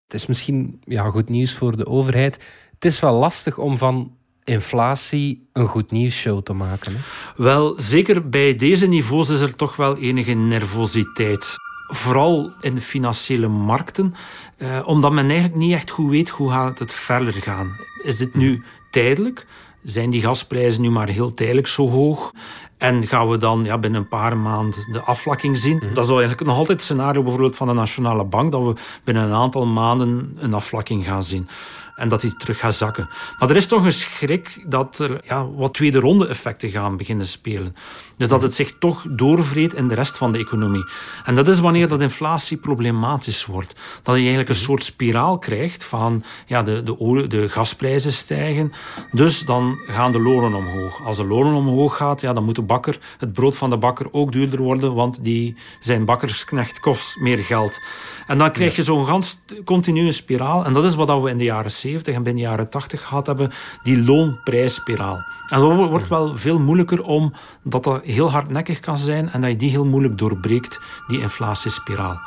Het 0.06 0.14
is 0.14 0.26
misschien 0.26 0.80
ja, 0.84 1.10
goed 1.10 1.28
nieuws 1.28 1.54
voor 1.54 1.76
de 1.76 1.86
overheid. 1.86 2.34
Het 2.74 2.84
is 2.84 3.00
wel 3.00 3.14
lastig 3.14 3.58
om 3.58 3.78
van 3.78 4.16
inflatie 4.46 5.48
een 5.52 5.68
goed 5.68 5.90
nieuwsshow 5.90 6.42
te 6.42 6.52
maken. 6.52 6.92
Hè? 6.92 6.98
Wel, 7.36 7.74
zeker 7.76 8.28
bij 8.28 8.56
deze 8.56 8.86
niveaus 8.86 9.28
is 9.28 9.40
er 9.40 9.56
toch 9.56 9.76
wel 9.76 9.96
enige 9.96 10.32
nervositeit. 10.32 11.54
Vooral 11.86 12.52
in 12.60 12.74
de 12.74 12.80
financiële 12.80 13.48
markten, 13.48 14.14
eh, 14.56 14.68
omdat 14.84 15.12
men 15.12 15.30
eigenlijk 15.30 15.58
niet 15.58 15.72
echt 15.72 15.90
goed 15.90 16.10
weet 16.10 16.28
hoe 16.28 16.50
gaat 16.50 16.78
het 16.78 16.92
verder 16.92 17.32
gaan. 17.32 17.76
Is 18.02 18.16
dit 18.16 18.34
nu 18.34 18.62
tijdelijk? 18.90 19.46
Zijn 19.82 20.10
die 20.10 20.22
gasprijzen 20.22 20.82
nu 20.82 20.90
maar 20.90 21.08
heel 21.08 21.32
tijdelijk 21.32 21.66
zo 21.66 21.88
hoog? 21.88 22.32
En 22.78 23.06
gaan 23.06 23.28
we 23.28 23.36
dan 23.36 23.64
ja, 23.64 23.78
binnen 23.78 24.00
een 24.00 24.08
paar 24.08 24.36
maanden 24.36 24.92
de 24.92 25.00
afvlakking 25.00 25.56
zien? 25.56 25.76
Mhm. 25.76 25.94
Dat 25.94 26.04
is 26.04 26.10
eigenlijk 26.10 26.44
nog 26.44 26.56
altijd 26.56 26.78
het 26.78 26.82
scenario 26.82 27.22
bijvoorbeeld 27.22 27.56
van 27.56 27.66
de 27.66 27.72
Nationale 27.72 28.24
Bank, 28.24 28.52
dat 28.52 28.62
we 28.62 28.74
binnen 29.04 29.24
een 29.24 29.32
aantal 29.32 29.66
maanden 29.66 30.36
een 30.38 30.54
afvlakking 30.54 31.04
gaan 31.04 31.22
zien. 31.22 31.48
En 31.96 32.08
dat 32.08 32.20
die 32.20 32.36
terug 32.36 32.58
gaat 32.58 32.74
zakken. 32.74 33.08
Maar 33.38 33.50
er 33.50 33.56
is 33.56 33.66
toch 33.66 33.84
een 33.84 33.92
schrik 33.92 34.64
dat 34.68 34.98
er 34.98 35.20
ja, 35.24 35.46
wat 35.46 35.74
tweede 35.74 35.98
ronde 35.98 36.26
effecten 36.26 36.70
gaan 36.70 36.96
beginnen 36.96 37.26
spelen. 37.26 37.76
Dus 38.16 38.28
dat 38.28 38.42
het 38.42 38.54
zich 38.54 38.78
toch 38.78 39.06
doorvreet 39.10 39.74
in 39.74 39.88
de 39.88 39.94
rest 39.94 40.16
van 40.16 40.32
de 40.32 40.38
economie. 40.38 40.84
En 41.24 41.34
dat 41.34 41.48
is 41.48 41.58
wanneer 41.58 41.88
dat 41.88 42.02
inflatie 42.02 42.56
problematisch 42.56 43.46
wordt. 43.46 43.74
Dat 44.02 44.14
je 44.14 44.20
eigenlijk 44.20 44.48
een 44.48 44.54
soort 44.54 44.84
spiraal 44.84 45.38
krijgt 45.38 45.84
van 45.84 46.24
ja, 46.46 46.62
de, 46.62 46.82
de, 46.82 47.26
de 47.28 47.48
gasprijzen 47.48 48.12
stijgen. 48.12 48.72
Dus 49.12 49.40
dan 49.40 49.78
gaan 49.86 50.12
de 50.12 50.20
lonen 50.20 50.54
omhoog. 50.54 51.04
Als 51.04 51.16
de 51.16 51.26
lonen 51.26 51.54
omhoog 51.54 51.96
gaat, 51.96 52.20
ja, 52.20 52.32
dan 52.32 52.44
moet 52.44 52.54
de 52.54 52.62
bakker, 52.62 52.98
het 53.18 53.32
brood 53.32 53.56
van 53.56 53.70
de 53.70 53.78
bakker 53.78 54.06
ook 54.10 54.32
duurder 54.32 54.60
worden, 54.60 54.94
want 54.94 55.24
die, 55.24 55.56
zijn 55.80 56.04
bakkersknecht 56.04 56.80
kost 56.80 57.20
meer 57.20 57.38
geld. 57.38 57.80
En 58.26 58.38
dan 58.38 58.52
krijg 58.52 58.76
je 58.76 58.82
zo'n 58.82 59.22
continue 59.64 60.12
spiraal. 60.12 60.64
En 60.64 60.72
dat 60.72 60.84
is 60.84 60.94
wat 60.94 61.22
we 61.22 61.30
in 61.30 61.38
de 61.38 61.44
jaren 61.44 61.70
70 61.70 61.85
en 61.86 62.02
binnen 62.02 62.34
de 62.34 62.40
jaren 62.40 62.68
80 62.68 63.02
gehad 63.02 63.26
hebben, 63.26 63.50
die 63.82 64.02
loonprijsspiraal. 64.02 65.24
En 65.48 65.60
dat 65.60 65.88
wordt 65.88 66.08
wel 66.08 66.36
veel 66.36 66.60
moeilijker 66.60 67.02
om 67.02 67.32
dat 67.62 67.84
dat 67.84 68.04
heel 68.04 68.30
hardnekkig 68.30 68.78
kan 68.78 68.98
zijn 68.98 69.28
en 69.28 69.40
dat 69.40 69.50
je 69.50 69.56
die 69.56 69.70
heel 69.70 69.86
moeilijk 69.86 70.18
doorbreekt, 70.18 70.80
die 71.06 71.20
inflatiespiraal. 71.20 72.20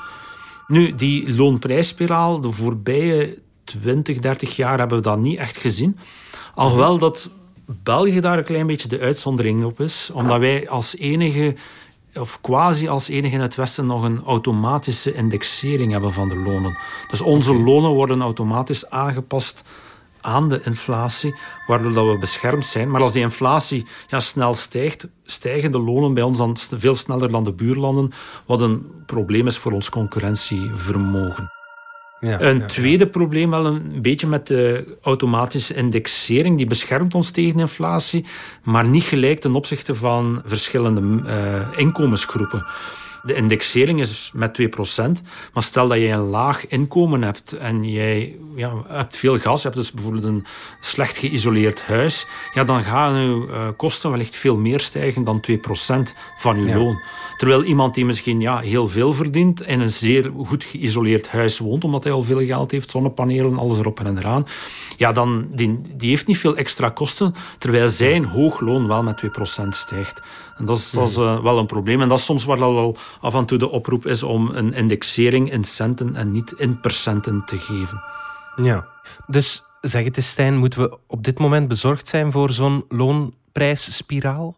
Nu, 0.67 0.95
die 0.95 1.35
loonprijsspiraal, 1.35 2.41
de 2.41 2.51
voorbije 2.51 3.37
20, 3.63 4.19
30 4.19 4.55
jaar 4.55 4.79
hebben 4.79 4.97
we 4.97 5.03
dat 5.03 5.19
niet 5.19 5.37
echt 5.37 5.57
gezien. 5.57 5.97
Alhoewel 6.55 6.97
dat 6.97 7.29
België 7.83 8.19
daar 8.19 8.37
een 8.37 8.43
klein 8.43 8.67
beetje 8.67 8.87
de 8.87 8.99
uitzondering 8.99 9.63
op 9.63 9.79
is, 9.79 10.09
omdat 10.13 10.39
wij 10.39 10.69
als 10.69 10.97
enige 10.97 11.55
of 12.19 12.41
quasi 12.41 12.87
als 12.87 13.07
enige 13.07 13.35
in 13.35 13.41
het 13.41 13.55
Westen 13.55 13.85
nog 13.85 14.03
een 14.03 14.23
automatische 14.23 15.13
indexering 15.13 15.91
hebben 15.91 16.13
van 16.13 16.29
de 16.29 16.35
lonen. 16.35 16.77
Dus 17.07 17.21
onze 17.21 17.53
lonen 17.53 17.91
worden 17.91 18.21
automatisch 18.21 18.89
aangepast 18.89 19.63
aan 20.21 20.49
de 20.49 20.61
inflatie, 20.63 21.35
waardoor 21.67 21.93
dat 21.93 22.05
we 22.05 22.17
beschermd 22.17 22.65
zijn. 22.65 22.91
Maar 22.91 23.01
als 23.01 23.13
die 23.13 23.21
inflatie 23.21 23.85
ja, 24.07 24.19
snel 24.19 24.53
stijgt, 24.53 25.07
stijgen 25.23 25.71
de 25.71 25.79
lonen 25.79 26.13
bij 26.13 26.23
ons 26.23 26.37
dan 26.37 26.57
veel 26.57 26.95
sneller 26.95 27.31
dan 27.31 27.43
de 27.43 27.53
buurlanden, 27.53 28.11
wat 28.45 28.61
een 28.61 28.91
probleem 29.05 29.47
is 29.47 29.57
voor 29.57 29.71
ons 29.71 29.89
concurrentievermogen. 29.89 31.58
Ja, 32.19 32.41
een 32.41 32.67
tweede 32.67 33.07
probleem 33.07 33.49
wel 33.49 33.65
een 33.65 34.01
beetje 34.01 34.27
met 34.27 34.47
de 34.47 34.97
automatische 35.01 35.73
indexering. 35.73 36.57
Die 36.57 36.67
beschermt 36.67 37.13
ons 37.13 37.31
tegen 37.31 37.59
inflatie, 37.59 38.25
maar 38.63 38.87
niet 38.87 39.03
gelijk 39.03 39.39
ten 39.39 39.55
opzichte 39.55 39.95
van 39.95 40.41
verschillende 40.45 41.01
uh, 41.01 41.79
inkomensgroepen. 41.79 42.65
De 43.23 43.33
indexering 43.35 43.99
is 43.99 44.31
met 44.33 44.61
2%. 44.61 44.65
Maar 45.53 45.63
stel 45.63 45.87
dat 45.87 45.97
je 45.97 46.07
een 46.07 46.19
laag 46.19 46.67
inkomen 46.67 47.21
hebt 47.21 47.51
en 47.51 47.89
jij 47.89 48.37
ja, 48.55 48.73
hebt 48.87 49.15
veel 49.15 49.37
gas, 49.37 49.61
je 49.61 49.67
hebt 49.67 49.79
dus 49.79 49.91
bijvoorbeeld 49.91 50.23
een 50.23 50.45
slecht 50.79 51.17
geïsoleerd 51.17 51.81
huis, 51.81 52.27
ja, 52.53 52.63
dan 52.63 52.83
gaan 52.83 53.21
je 53.21 53.47
uh, 53.47 53.67
kosten 53.77 54.09
wellicht 54.09 54.35
veel 54.35 54.57
meer 54.57 54.79
stijgen 54.79 55.23
dan 55.23 55.43
2% 55.51 55.55
van 56.37 56.65
je 56.65 56.75
loon. 56.75 57.01
Terwijl 57.37 57.63
iemand 57.63 57.95
die 57.95 58.05
misschien 58.05 58.41
ja, 58.41 58.59
heel 58.59 58.87
veel 58.87 59.13
verdient 59.13 59.61
in 59.61 59.79
een 59.79 59.89
zeer 59.89 60.31
goed 60.45 60.63
geïsoleerd 60.63 61.29
huis 61.29 61.59
woont, 61.59 61.83
omdat 61.83 62.03
hij 62.03 62.13
al 62.13 62.23
veel 62.23 62.45
geld 62.45 62.71
heeft, 62.71 62.91
zonnepanelen, 62.91 63.57
alles 63.57 63.77
erop 63.77 63.99
en 63.99 64.17
eraan, 64.17 64.45
ja, 64.97 65.11
dan, 65.11 65.47
die, 65.51 65.81
die 65.95 66.09
heeft 66.09 66.27
niet 66.27 66.37
veel 66.37 66.55
extra 66.55 66.89
kosten, 66.89 67.33
terwijl 67.57 67.87
zijn 67.87 68.25
hoog 68.25 68.59
loon 68.59 68.87
wel 68.87 69.03
met 69.03 69.23
2% 69.23 69.67
stijgt. 69.69 70.21
En 70.59 70.65
dat 70.65 70.77
is, 70.77 70.91
dat 70.91 71.07
is 71.07 71.17
uh, 71.17 71.43
wel 71.43 71.57
een 71.57 71.65
probleem. 71.65 72.01
En 72.01 72.09
dat 72.09 72.17
is 72.17 72.25
soms 72.25 72.45
waar 72.45 72.63
al 72.63 72.97
af 73.21 73.33
en 73.33 73.45
toe 73.45 73.57
de 73.57 73.69
oproep 73.69 74.05
is 74.05 74.23
om 74.23 74.49
een 74.49 74.73
indexering 74.73 75.51
in 75.51 75.63
centen 75.63 76.15
en 76.15 76.31
niet 76.31 76.51
in 76.51 76.79
percenten 76.79 77.45
te 77.45 77.57
geven. 77.57 78.01
Ja, 78.55 78.87
dus 79.27 79.63
zeg 79.81 80.03
het 80.03 80.17
eens 80.17 80.29
Stijn, 80.29 80.57
moeten 80.57 80.81
we 80.81 80.97
op 81.07 81.23
dit 81.23 81.39
moment 81.39 81.67
bezorgd 81.67 82.07
zijn 82.07 82.31
voor 82.31 82.51
zo'n 82.51 82.85
loonprijsspiraal? 82.89 84.57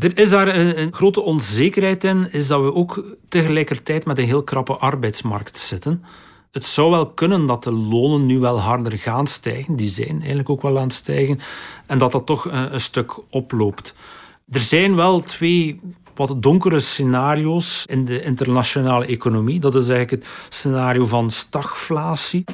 Er 0.00 0.18
is 0.18 0.28
daar 0.28 0.48
een, 0.48 0.80
een, 0.80 0.92
grote 0.92 1.20
onzekerheid 1.20 2.04
in, 2.04 2.32
is 2.32 2.46
dat 2.46 2.62
we 2.62 2.74
ook 2.74 3.04
tegelijkertijd 3.28 4.04
met 4.04 4.18
een 4.18 4.24
heel 4.24 4.42
krappe 4.42 4.76
arbeidsmarkt 4.76 5.58
zitten. 5.58 6.04
Het 6.52 6.64
zou 6.64 6.90
wel 6.90 7.06
kunnen 7.06 7.46
dat 7.46 7.64
de 7.64 7.72
lonen 7.72 8.26
nu 8.26 8.38
wel 8.38 8.60
harder 8.60 8.98
gaan 8.98 9.26
stijgen, 9.26 9.76
die 9.76 9.88
zijn 9.88 10.18
eigenlijk 10.18 10.50
ook 10.50 10.62
wel 10.62 10.76
aan 10.78 10.82
het 10.82 10.92
stijgen, 10.92 11.38
en 11.86 11.98
dat 11.98 12.12
dat 12.12 12.26
toch 12.26 12.44
een, 12.44 12.74
een 12.74 12.80
stuk 12.80 13.14
oploopt. 13.30 13.94
Er 14.46 14.60
zijn 14.60 14.94
wel 14.94 15.20
twee 15.20 15.80
wat 16.14 16.42
donkere 16.42 16.80
scenario's 16.80 17.84
in 17.86 18.04
de 18.04 18.22
internationale 18.22 19.06
economie. 19.06 19.60
Dat 19.60 19.74
is 19.74 19.88
eigenlijk 19.88 20.22
het 20.22 20.32
scenario 20.48 21.06
van 21.06 21.30
stagflatie. 21.30 22.44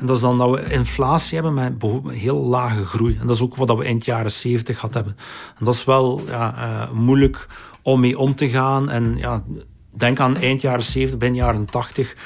En 0.00 0.06
dat 0.06 0.16
is 0.16 0.22
dan 0.22 0.38
dat 0.38 0.50
we 0.50 0.72
inflatie 0.72 1.34
hebben 1.34 1.54
met 1.54 1.72
heel 2.06 2.44
lage 2.44 2.84
groei. 2.84 3.16
En 3.20 3.26
dat 3.26 3.36
is 3.36 3.42
ook 3.42 3.56
wat 3.56 3.76
we 3.76 3.84
eind 3.84 4.04
jaren 4.04 4.32
70 4.32 4.78
had 4.78 4.94
hebben. 4.94 5.16
En 5.58 5.64
dat 5.64 5.74
is 5.74 5.84
wel 5.84 6.20
ja, 6.26 6.54
uh, 6.56 6.90
moeilijk 6.92 7.46
om 7.82 8.00
mee 8.00 8.18
om 8.18 8.34
te 8.34 8.48
gaan. 8.48 8.90
En 8.90 9.16
ja, 9.16 9.44
denk 9.90 10.20
aan 10.20 10.36
eind 10.36 10.60
jaren 10.60 10.84
70, 10.84 11.18
begin 11.18 11.34
jaren 11.34 11.64
80 11.64 12.16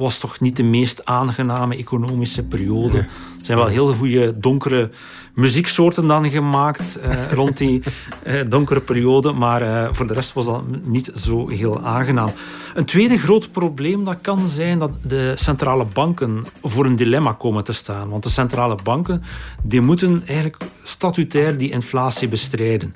was 0.00 0.18
toch 0.18 0.40
niet 0.40 0.56
de 0.56 0.62
meest 0.62 1.04
aangename 1.04 1.76
economische 1.76 2.44
periode. 2.44 2.98
Er 2.98 3.44
zijn 3.46 3.58
wel 3.58 3.66
heel 3.66 3.92
goede 3.92 4.38
donkere 4.38 4.90
muzieksoorten 5.34 6.06
dan 6.06 6.30
gemaakt 6.30 6.98
uh, 7.04 7.32
rond 7.38 7.56
die 7.56 7.82
uh, 8.26 8.40
donkere 8.48 8.80
periode, 8.80 9.32
maar 9.32 9.62
uh, 9.62 9.88
voor 9.92 10.06
de 10.06 10.14
rest 10.14 10.32
was 10.32 10.46
dat 10.46 10.62
niet 10.84 11.10
zo 11.14 11.48
heel 11.48 11.80
aangenaam. 11.80 12.30
Een 12.74 12.84
tweede 12.84 13.18
groot 13.18 13.52
probleem 13.52 14.04
dat 14.04 14.18
kan 14.20 14.46
zijn 14.48 14.78
dat 14.78 14.90
de 15.02 15.32
centrale 15.36 15.84
banken 15.84 16.44
voor 16.62 16.84
een 16.84 16.96
dilemma 16.96 17.32
komen 17.32 17.64
te 17.64 17.72
staan. 17.72 18.08
Want 18.08 18.22
de 18.22 18.30
centrale 18.30 18.78
banken 18.82 19.22
die 19.62 19.80
moeten 19.80 20.22
eigenlijk 20.26 20.62
statutair 20.82 21.58
die 21.58 21.70
inflatie 21.70 22.28
bestrijden. 22.28 22.94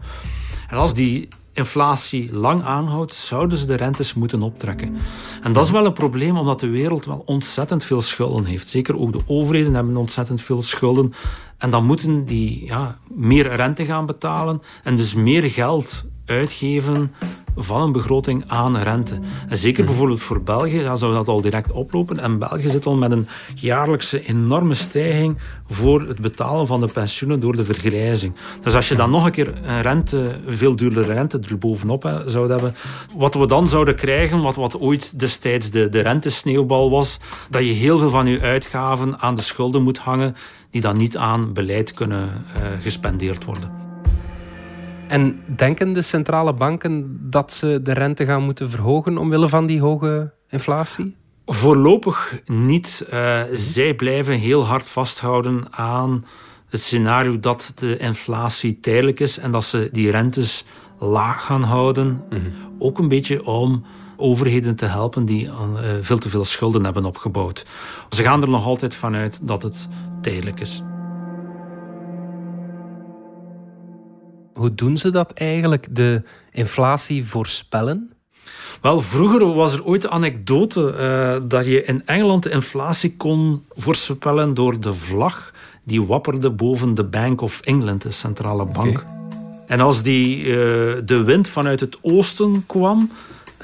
En 0.68 0.76
als 0.76 0.94
die 0.94 1.28
inflatie 1.54 2.32
lang 2.32 2.62
aanhoudt, 2.62 3.14
zouden 3.14 3.58
ze 3.58 3.66
de 3.66 3.74
rentes 3.74 4.14
moeten 4.14 4.42
optrekken. 4.42 4.96
En 5.42 5.52
dat 5.52 5.64
is 5.64 5.70
wel 5.70 5.86
een 5.86 5.92
probleem, 5.92 6.36
omdat 6.36 6.60
de 6.60 6.68
wereld 6.68 7.04
wel 7.04 7.22
ontzettend 7.26 7.84
veel 7.84 8.00
schulden 8.00 8.44
heeft. 8.44 8.68
Zeker 8.68 8.98
ook 8.98 9.12
de 9.12 9.22
overheden 9.26 9.74
hebben 9.74 9.96
ontzettend 9.96 10.40
veel 10.40 10.62
schulden. 10.62 11.12
En 11.58 11.70
dan 11.70 11.86
moeten 11.86 12.24
die 12.24 12.64
ja, 12.64 12.98
meer 13.08 13.54
rente 13.54 13.84
gaan 13.84 14.06
betalen 14.06 14.62
en 14.82 14.96
dus 14.96 15.14
meer 15.14 15.50
geld 15.50 16.04
uitgeven 16.26 17.12
van 17.56 17.80
een 17.80 17.92
begroting 17.92 18.44
aan 18.46 18.76
rente. 18.76 19.18
En 19.48 19.56
zeker 19.56 19.78
mhm. 19.78 19.90
bijvoorbeeld 19.90 20.22
voor 20.22 20.42
België 20.42 20.82
dan 20.82 20.98
zou 20.98 21.14
dat 21.14 21.28
al 21.28 21.40
direct 21.40 21.72
oplopen. 21.72 22.18
En 22.18 22.38
België 22.38 22.70
zit 22.70 22.86
al 22.86 22.94
met 22.94 23.12
een 23.12 23.28
jaarlijkse 23.54 24.26
enorme 24.26 24.74
stijging 24.74 25.38
voor 25.66 26.00
het 26.00 26.20
betalen 26.20 26.66
van 26.66 26.80
de 26.80 26.88
pensioenen 26.92 27.40
door 27.40 27.56
de 27.56 27.64
vergrijzing. 27.64 28.34
Dus 28.62 28.74
als 28.74 28.88
je 28.88 28.94
dan 28.94 29.10
nog 29.10 29.24
een 29.24 29.32
keer 29.32 29.52
een 29.62 29.82
rente, 29.82 30.40
veel 30.46 30.76
duurdere 30.76 31.12
rente 31.12 31.40
er 31.48 31.58
bovenop 31.58 32.02
hè, 32.02 32.30
zou 32.30 32.50
hebben, 32.50 32.74
wat 33.16 33.34
we 33.34 33.46
dan 33.46 33.68
zouden 33.68 33.96
krijgen, 33.96 34.42
wat, 34.42 34.56
wat 34.56 34.80
ooit 34.80 35.18
destijds 35.18 35.70
de, 35.70 35.88
de 35.88 36.00
rentesneeuwbal 36.00 36.90
was, 36.90 37.18
dat 37.50 37.62
je 37.62 37.72
heel 37.72 37.98
veel 37.98 38.10
van 38.10 38.26
je 38.26 38.40
uitgaven 38.40 39.18
aan 39.20 39.34
de 39.34 39.42
schulden 39.42 39.82
moet 39.82 39.98
hangen 39.98 40.36
die 40.70 40.80
dan 40.80 40.96
niet 40.98 41.16
aan 41.16 41.52
beleid 41.52 41.92
kunnen 41.92 42.28
uh, 42.28 42.82
gespendeerd 42.82 43.44
worden. 43.44 43.83
En 45.08 45.40
denken 45.56 45.92
de 45.92 46.02
centrale 46.02 46.52
banken 46.52 47.18
dat 47.30 47.52
ze 47.52 47.80
de 47.82 47.92
rente 47.92 48.24
gaan 48.24 48.42
moeten 48.42 48.70
verhogen 48.70 49.18
omwille 49.18 49.48
van 49.48 49.66
die 49.66 49.80
hoge 49.80 50.32
inflatie? 50.48 51.16
Voorlopig 51.46 52.42
niet. 52.46 53.06
Uh, 53.12 53.42
zij 53.52 53.94
blijven 53.94 54.34
heel 54.38 54.64
hard 54.66 54.88
vasthouden 54.88 55.64
aan 55.70 56.24
het 56.68 56.80
scenario 56.80 57.40
dat 57.40 57.72
de 57.74 57.96
inflatie 57.96 58.80
tijdelijk 58.80 59.20
is 59.20 59.38
en 59.38 59.52
dat 59.52 59.64
ze 59.64 59.88
die 59.92 60.10
rentes 60.10 60.64
laag 60.98 61.44
gaan 61.44 61.62
houden. 61.62 62.22
Mhm. 62.30 62.40
Ook 62.78 62.98
een 62.98 63.08
beetje 63.08 63.44
om 63.44 63.84
overheden 64.16 64.76
te 64.76 64.86
helpen 64.86 65.24
die 65.24 65.44
uh, 65.46 65.52
veel 66.00 66.18
te 66.18 66.28
veel 66.28 66.44
schulden 66.44 66.84
hebben 66.84 67.04
opgebouwd. 67.04 67.66
Ze 68.08 68.22
gaan 68.22 68.42
er 68.42 68.48
nog 68.48 68.64
altijd 68.64 68.94
vanuit 68.94 69.40
dat 69.42 69.62
het 69.62 69.88
tijdelijk 70.20 70.60
is. 70.60 70.82
Hoe 74.54 74.74
doen 74.74 74.96
ze 74.96 75.10
dat 75.10 75.32
eigenlijk, 75.32 75.86
de 75.90 76.22
inflatie 76.52 77.24
voorspellen? 77.24 78.10
Wel, 78.80 79.00
vroeger 79.00 79.54
was 79.54 79.72
er 79.72 79.84
ooit 79.84 80.02
de 80.02 80.10
anekdote 80.10 80.94
uh, 80.98 81.48
dat 81.48 81.64
je 81.64 81.84
in 81.84 82.06
Engeland 82.06 82.42
de 82.42 82.50
inflatie 82.50 83.16
kon 83.16 83.64
voorspellen 83.70 84.54
door 84.54 84.80
de 84.80 84.94
vlag 84.94 85.52
die 85.84 86.02
wapperde 86.02 86.50
boven 86.50 86.94
de 86.94 87.04
Bank 87.04 87.40
of 87.40 87.60
England, 87.60 88.02
de 88.02 88.10
centrale 88.10 88.66
bank. 88.66 89.04
En 89.66 89.80
als 89.80 90.02
die, 90.02 90.44
uh, 90.44 90.54
de 91.04 91.22
wind 91.24 91.48
vanuit 91.48 91.80
het 91.80 91.98
oosten 92.02 92.66
kwam, 92.66 93.10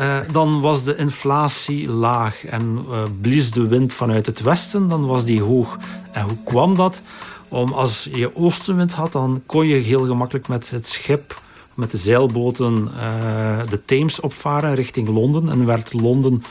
uh, 0.01 0.17
dan 0.33 0.61
was 0.61 0.85
de 0.85 0.97
inflatie 0.97 1.89
laag. 1.89 2.45
En 2.45 2.85
blies 3.21 3.51
de 3.51 3.67
wind 3.67 3.93
vanuit 3.93 4.27
het 4.27 4.41
westen, 4.41 4.89
dan 4.89 5.07
was 5.07 5.25
die 5.25 5.43
hoog. 5.43 5.79
En 6.13 6.23
hoe 6.23 6.39
kwam 6.45 6.75
dat? 6.75 7.03
Om, 7.51 7.73
als 7.73 8.09
je 8.13 8.37
oostenwind 8.37 8.93
had, 8.93 9.13
dan 9.13 9.43
kon 9.47 9.67
je 9.67 9.77
heel 9.77 10.07
gemakkelijk 10.07 10.49
met 10.49 10.71
het 10.71 10.87
schip, 10.87 11.41
met 11.75 11.91
de 11.91 11.97
zeilboten, 11.97 12.89
uh, 12.97 13.61
de 13.71 13.85
Theems 13.85 14.21
opvaren 14.21 14.75
richting 14.75 15.09
Londen. 15.09 15.49
En 15.49 15.67
werd 15.67 15.93
Londen 15.93 16.43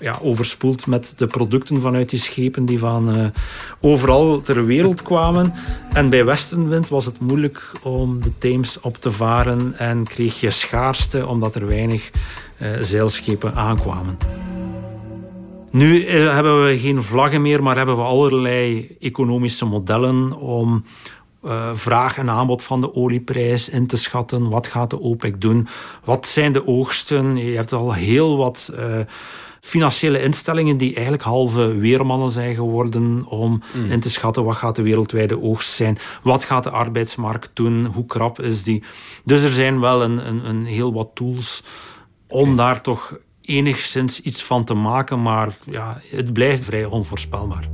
ja, 0.00 0.18
overspoeld 0.22 0.86
met 0.86 1.12
de 1.16 1.26
producten 1.26 1.80
vanuit 1.80 2.10
die 2.10 2.18
schepen 2.18 2.64
die 2.64 2.78
van 2.78 3.16
uh, 3.16 3.26
overal 3.80 4.42
ter 4.42 4.66
wereld 4.66 5.02
kwamen. 5.02 5.54
En 5.92 6.10
bij 6.10 6.24
westenwind 6.24 6.88
was 6.88 7.04
het 7.04 7.20
moeilijk 7.20 7.70
om 7.82 8.22
de 8.22 8.38
Theems 8.38 8.80
op 8.80 8.96
te 8.96 9.10
varen 9.10 9.78
en 9.78 10.04
kreeg 10.04 10.40
je 10.40 10.50
schaarste 10.50 11.26
omdat 11.26 11.54
er 11.54 11.66
weinig 11.66 12.10
uh, 12.58 12.68
zeilschepen 12.80 13.54
aankwamen. 13.54 14.16
Nu 15.70 16.04
eh, 16.04 16.32
hebben 16.32 16.64
we 16.64 16.78
geen 16.78 17.02
vlaggen 17.02 17.42
meer, 17.42 17.62
maar 17.62 17.76
hebben 17.76 17.96
we 17.96 18.02
allerlei 18.02 18.96
economische 19.00 19.64
modellen 19.64 20.32
om 20.32 20.84
uh, 21.44 21.70
vraag 21.72 22.18
en 22.18 22.30
aanbod 22.30 22.62
van 22.62 22.80
de 22.80 22.94
olieprijs 22.94 23.68
in 23.68 23.86
te 23.86 23.96
schatten. 23.96 24.48
Wat 24.48 24.66
gaat 24.66 24.90
de 24.90 25.00
OPEC 25.00 25.40
doen? 25.40 25.68
Wat 26.04 26.26
zijn 26.26 26.52
de 26.52 26.66
oogsten? 26.66 27.36
Je 27.36 27.56
hebt 27.56 27.72
al 27.72 27.94
heel 27.94 28.36
wat 28.36 28.72
uh, 28.78 29.00
financiële 29.60 30.22
instellingen 30.22 30.76
die 30.76 30.92
eigenlijk 30.94 31.22
halve 31.22 31.74
weermannen 31.78 32.30
zijn 32.30 32.54
geworden 32.54 33.24
om 33.24 33.62
mm. 33.72 33.90
in 33.90 34.00
te 34.00 34.10
schatten 34.10 34.44
wat 34.44 34.56
gaat 34.56 34.76
de 34.76 34.82
wereldwijde 34.82 35.42
oogst 35.42 35.72
zijn. 35.72 35.98
Wat 36.22 36.44
gaat 36.44 36.64
de 36.64 36.70
arbeidsmarkt 36.70 37.50
doen? 37.54 37.86
Hoe 37.86 38.06
krap 38.06 38.40
is 38.40 38.62
die? 38.62 38.82
Dus 39.24 39.42
er 39.42 39.52
zijn 39.52 39.80
wel 39.80 40.02
een, 40.02 40.26
een, 40.26 40.48
een 40.48 40.66
heel 40.66 40.92
wat 40.92 41.10
tools 41.14 41.64
om 42.28 42.56
daar 42.56 42.80
toch 42.80 43.18
enigszins 43.40 44.20
iets 44.20 44.42
van 44.42 44.64
te 44.64 44.74
maken, 44.74 45.22
maar 45.22 45.56
ja, 45.66 46.00
het 46.10 46.32
blijft 46.32 46.64
vrij 46.64 46.84
onvoorspelbaar. 46.84 47.68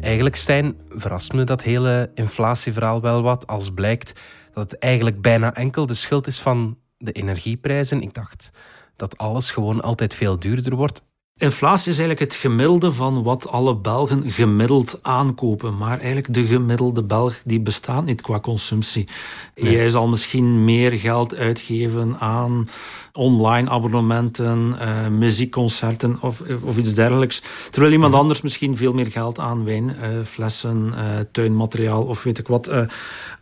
Eigenlijk, 0.00 0.36
Stijn, 0.36 0.76
verrast 0.88 1.32
me 1.32 1.44
dat 1.44 1.62
hele 1.62 2.10
inflatieverhaal 2.14 3.00
wel 3.00 3.22
wat 3.22 3.46
als 3.46 3.72
blijkt 3.72 4.12
dat 4.54 4.70
het 4.70 4.80
eigenlijk 4.80 5.20
bijna 5.20 5.54
enkel 5.54 5.86
de 5.86 5.94
schuld 5.94 6.26
is 6.26 6.40
van 6.40 6.78
de 6.98 7.12
energieprijzen. 7.12 8.02
Ik 8.02 8.14
dacht 8.14 8.50
dat 8.96 9.18
alles 9.18 9.50
gewoon 9.50 9.80
altijd 9.80 10.14
veel 10.14 10.38
duurder 10.38 10.74
wordt. 10.74 11.02
Inflatie 11.36 11.90
is 11.90 11.98
eigenlijk 11.98 12.32
het 12.32 12.40
gemiddelde 12.40 12.92
van 12.92 13.22
wat 13.22 13.48
alle 13.48 13.76
Belgen 13.76 14.30
gemiddeld 14.30 14.98
aankopen. 15.02 15.76
Maar 15.76 15.98
eigenlijk 15.98 16.34
de 16.34 16.46
gemiddelde 16.46 17.02
Belg 17.02 17.42
die 17.44 17.60
bestaat 17.60 18.04
niet 18.04 18.20
qua 18.20 18.40
consumptie. 18.40 19.08
Jij 19.54 19.88
zal 19.88 20.08
misschien 20.08 20.64
meer 20.64 20.92
geld 20.92 21.34
uitgeven 21.34 22.18
aan 22.18 22.68
online 23.12 23.70
abonnementen, 23.70 24.76
uh, 24.80 25.08
muziekconcerten 25.08 26.18
of, 26.20 26.42
of 26.62 26.76
iets 26.76 26.94
dergelijks. 26.94 27.42
Terwijl 27.70 27.92
iemand 27.92 28.12
mhm. 28.12 28.20
anders 28.20 28.40
misschien 28.40 28.76
veel 28.76 28.92
meer 28.92 29.06
geld 29.06 29.38
aan 29.38 29.64
wijnflessen, 29.64 30.86
uh, 30.86 30.98
uh, 30.98 31.20
tuinmateriaal 31.32 32.02
of 32.02 32.22
weet 32.22 32.38
ik 32.38 32.48
wat 32.48 32.70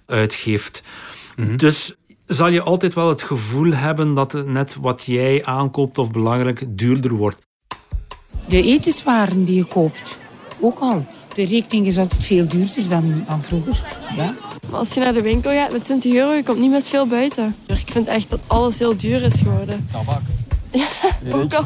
uitgeeft. 0.06 0.82
Mhm. 1.36 1.56
Dus 1.56 1.94
zal 2.26 2.48
je 2.48 2.62
altijd 2.62 2.94
wel 2.94 3.08
het 3.08 3.22
gevoel 3.22 3.72
hebben 3.72 4.14
dat 4.14 4.46
net 4.46 4.76
wat 4.80 5.04
jij 5.04 5.44
aankoopt 5.44 5.98
of 5.98 6.10
belangrijk 6.10 6.64
duurder 6.68 7.12
wordt. 7.12 7.48
De 8.50 8.62
etenswaren 8.62 9.44
die 9.44 9.56
je 9.56 9.64
koopt, 9.64 10.18
ook 10.60 10.78
al. 10.78 11.06
De 11.34 11.44
rekening 11.44 11.86
is 11.86 11.98
altijd 11.98 12.24
veel 12.24 12.48
duurder 12.48 12.88
dan, 12.88 13.24
dan 13.26 13.42
vroeger. 13.42 13.86
Ja. 14.16 14.34
Als 14.70 14.94
je 14.94 15.00
naar 15.00 15.12
de 15.12 15.22
winkel 15.22 15.50
gaat 15.50 15.72
met 15.72 15.84
20 15.84 16.14
euro, 16.14 16.32
je 16.32 16.42
komt 16.42 16.58
niet 16.58 16.70
met 16.70 16.88
veel 16.88 17.06
buiten. 17.06 17.56
Ik 17.66 17.90
vind 17.92 18.06
echt 18.06 18.30
dat 18.30 18.40
alles 18.46 18.78
heel 18.78 18.96
duur 18.96 19.22
is 19.22 19.34
geworden. 19.34 19.88
Tabak. 19.92 20.20
Ja, 20.70 20.86
ook 21.36 21.54
al. 21.54 21.64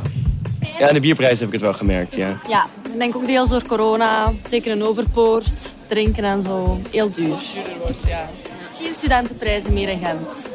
Ja, 0.78 0.92
de 0.92 1.00
bierprijs 1.00 1.38
heb 1.38 1.48
ik 1.48 1.54
het 1.54 1.62
wel 1.62 1.74
gemerkt, 1.74 2.14
ja. 2.14 2.40
Ja, 2.48 2.66
ik 2.92 2.98
denk 2.98 3.16
ook 3.16 3.26
deels 3.26 3.48
door 3.48 3.66
corona. 3.66 4.32
Zeker 4.48 4.72
een 4.72 4.84
overpoort, 4.84 5.74
drinken 5.86 6.24
en 6.24 6.42
zo. 6.42 6.80
Heel 6.90 7.10
duur. 7.10 7.28
Misschien 7.28 8.94
studentenprijzen 8.94 9.72
meer 9.72 9.88
in 9.88 9.98
Gent. 9.98 10.52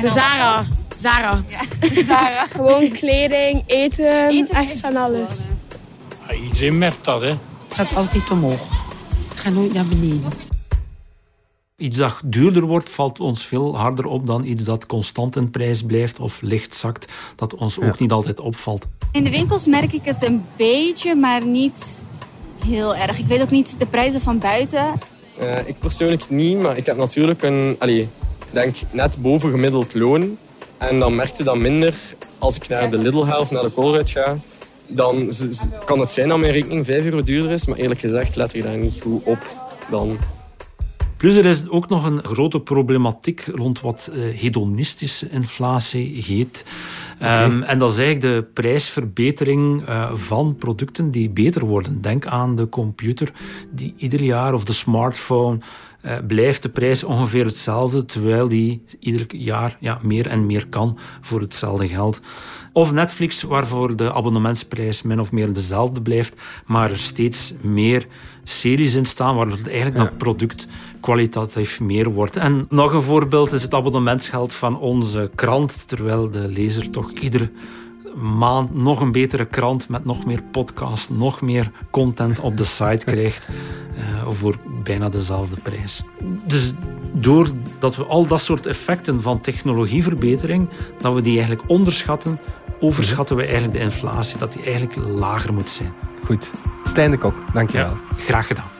De 0.00 0.08
Zara. 0.08 0.66
Zara. 1.00 1.44
Ja. 1.48 1.62
Zara. 2.08 2.46
Gewoon 2.46 2.88
kleding, 2.88 3.62
eten, 3.66 4.48
echt 4.48 4.80
van 4.80 4.96
alles. 4.96 5.44
Ja, 6.28 6.34
iedereen 6.34 6.78
merkt 6.78 7.04
dat, 7.04 7.20
hè. 7.20 7.28
Het 7.28 7.74
gaat 7.74 7.96
altijd 7.96 8.30
omhoog. 8.30 8.68
Het 9.28 9.38
gaat 9.38 9.52
nooit 9.52 9.72
naar 9.72 9.86
beneden. 9.86 10.48
Iets 11.76 11.96
dat 11.96 12.20
duurder 12.24 12.62
wordt, 12.62 12.90
valt 12.90 13.20
ons 13.20 13.46
veel 13.46 13.76
harder 13.76 14.06
op 14.06 14.26
dan 14.26 14.44
iets 14.44 14.64
dat 14.64 14.86
constant 14.86 15.36
in 15.36 15.50
prijs 15.50 15.82
blijft 15.82 16.20
of 16.20 16.40
licht 16.40 16.74
zakt, 16.74 17.12
dat 17.36 17.54
ons 17.54 17.80
ook 17.80 17.98
niet 17.98 18.12
altijd 18.12 18.40
opvalt. 18.40 18.88
In 19.12 19.24
de 19.24 19.30
winkels 19.30 19.66
merk 19.66 19.92
ik 19.92 20.04
het 20.04 20.22
een 20.22 20.44
beetje, 20.56 21.14
maar 21.14 21.46
niet 21.46 22.04
heel 22.64 22.96
erg. 22.96 23.18
Ik 23.18 23.26
weet 23.26 23.42
ook 23.42 23.50
niet 23.50 23.78
de 23.78 23.86
prijzen 23.86 24.20
van 24.20 24.38
buiten. 24.38 24.92
Uh, 25.40 25.68
ik 25.68 25.78
persoonlijk 25.78 26.30
niet, 26.30 26.62
maar 26.62 26.76
ik 26.76 26.86
heb 26.86 26.96
natuurlijk 26.96 27.42
een, 27.42 27.76
allee, 27.78 28.08
denk 28.50 28.76
net 28.90 29.16
boven 29.16 29.50
gemiddeld 29.50 29.94
loon. 29.94 30.38
En 30.80 30.98
dan 30.98 31.14
merk 31.14 31.36
je 31.36 31.42
dat 31.42 31.56
minder 31.56 31.94
als 32.38 32.56
ik 32.56 32.68
naar 32.68 32.90
de 32.90 32.98
Lidl 32.98 33.20
ga 33.20 33.38
of 33.38 33.50
naar 33.50 33.62
de 33.62 33.72
Colruyt 33.72 34.10
ga. 34.10 34.38
Dan 34.88 35.32
kan 35.84 36.00
het 36.00 36.10
zijn 36.10 36.28
dat 36.28 36.38
mijn 36.38 36.52
rekening 36.52 36.84
5 36.86 37.04
euro 37.04 37.22
duurder 37.22 37.50
is, 37.50 37.66
maar 37.66 37.78
eerlijk 37.78 38.00
gezegd 38.00 38.36
let 38.36 38.54
ik 38.54 38.62
daar 38.62 38.78
niet 38.78 39.00
goed 39.02 39.22
op 39.24 39.38
dan. 39.90 40.18
Plus 41.16 41.34
er 41.34 41.46
is 41.46 41.68
ook 41.68 41.88
nog 41.88 42.04
een 42.04 42.22
grote 42.22 42.60
problematiek 42.60 43.44
rond 43.54 43.80
wat 43.80 44.10
uh, 44.12 44.40
hedonistische 44.40 45.28
inflatie 45.30 46.22
heet. 46.22 46.64
Um, 47.22 47.62
en 47.62 47.78
dat 47.78 47.90
is 47.90 47.98
eigenlijk 47.98 48.34
de 48.34 48.50
prijsverbetering 48.52 49.88
uh, 49.88 50.12
van 50.14 50.56
producten 50.58 51.10
die 51.10 51.30
beter 51.30 51.64
worden. 51.64 52.00
Denk 52.00 52.26
aan 52.26 52.56
de 52.56 52.68
computer 52.68 53.32
die 53.70 53.94
ieder 53.96 54.22
jaar 54.22 54.54
of 54.54 54.64
de 54.64 54.72
smartphone 54.72 55.58
uh, 56.02 56.12
blijft 56.26 56.62
de 56.62 56.68
prijs 56.68 57.04
ongeveer 57.04 57.44
hetzelfde, 57.44 58.04
terwijl 58.04 58.48
die 58.48 58.82
ieder 58.98 59.34
jaar 59.34 59.76
ja, 59.80 59.98
meer 60.02 60.26
en 60.26 60.46
meer 60.46 60.66
kan 60.66 60.98
voor 61.20 61.40
hetzelfde 61.40 61.88
geld. 61.88 62.20
Of 62.72 62.92
Netflix, 62.92 63.42
waarvoor 63.42 63.96
de 63.96 64.12
abonnementsprijs 64.12 65.02
min 65.02 65.20
of 65.20 65.32
meer 65.32 65.52
dezelfde 65.52 66.02
blijft, 66.02 66.34
maar 66.66 66.90
er 66.90 66.98
steeds 66.98 67.54
meer 67.60 68.06
series 68.42 68.94
in 68.94 69.04
staan, 69.04 69.36
waardoor 69.36 69.56
het 69.56 69.68
eigenlijk 69.68 69.96
ja. 69.96 70.04
dat 70.04 70.18
product 70.18 70.66
kwalitatief 71.00 71.80
meer 71.80 72.08
wordt. 72.08 72.36
En 72.36 72.66
nog 72.68 72.92
een 72.92 73.02
voorbeeld 73.02 73.52
is 73.52 73.62
het 73.62 73.74
abonnementsgeld 73.74 74.54
van 74.54 74.78
onze 74.78 75.30
krant, 75.34 75.88
terwijl 75.88 76.30
de 76.30 76.48
lezer 76.48 76.90
toch 76.90 77.10
iedere 77.12 77.50
maand 78.14 78.74
nog 78.74 79.00
een 79.00 79.12
betere 79.12 79.44
krant 79.44 79.88
met 79.88 80.04
nog 80.04 80.26
meer 80.26 80.42
podcasts, 80.42 81.08
nog 81.08 81.40
meer 81.40 81.70
content 81.90 82.40
op 82.40 82.56
de 82.56 82.64
site 82.64 83.04
krijgt 83.04 83.48
uh, 83.98 84.28
voor 84.28 84.56
bijna 84.82 85.08
dezelfde 85.08 85.60
prijs. 85.62 86.02
Dus 86.44 86.72
doordat 87.12 87.96
we 87.96 88.04
al 88.04 88.26
dat 88.26 88.40
soort 88.40 88.66
effecten 88.66 89.20
van 89.20 89.40
technologieverbetering, 89.40 90.68
dat 91.00 91.14
we 91.14 91.20
die 91.20 91.38
eigenlijk 91.38 91.68
onderschatten, 91.68 92.38
overschatten 92.80 93.36
we 93.36 93.42
eigenlijk 93.42 93.72
de 93.72 93.80
inflatie, 93.80 94.38
dat 94.38 94.52
die 94.52 94.62
eigenlijk 94.62 94.96
lager 94.96 95.52
moet 95.52 95.70
zijn. 95.70 95.92
Goed. 96.24 96.52
Stijn 96.84 97.10
de 97.10 97.18
Kok, 97.18 97.34
dankjewel. 97.52 97.86
Ja, 97.86 98.24
graag 98.24 98.46
gedaan. 98.46 98.79